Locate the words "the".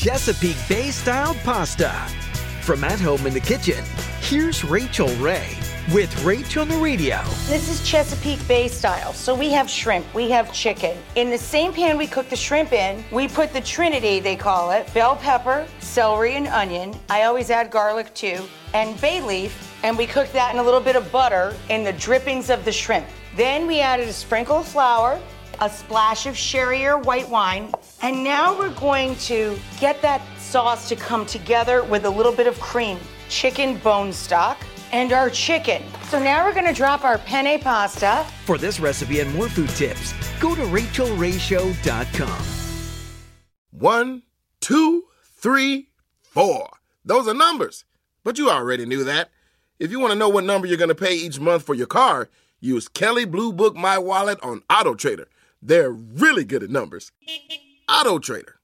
3.34-3.40, 6.68-6.78, 11.28-11.36, 12.30-12.36, 13.52-13.60, 21.84-21.92, 22.64-22.72